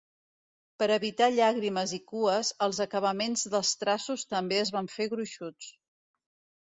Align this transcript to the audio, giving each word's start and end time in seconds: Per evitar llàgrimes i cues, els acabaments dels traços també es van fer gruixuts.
Per 0.83 0.87
evitar 0.93 1.27
llàgrimes 1.33 1.93
i 1.99 1.99
cues, 2.13 2.51
els 2.67 2.79
acabaments 2.87 3.45
dels 3.57 3.75
traços 3.83 4.25
també 4.35 4.59
es 4.63 4.73
van 4.79 4.91
fer 4.99 5.09
gruixuts. 5.13 5.71